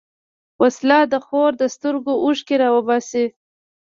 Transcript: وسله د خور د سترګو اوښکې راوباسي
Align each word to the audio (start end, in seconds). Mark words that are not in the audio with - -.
وسله 0.61 0.99
د 1.11 1.15
خور 1.25 1.51
د 1.61 1.63
سترګو 1.75 2.13
اوښکې 2.23 2.55
راوباسي 2.63 3.25